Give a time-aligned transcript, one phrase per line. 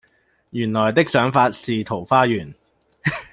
[0.49, 2.51] 原來的想法是桃花源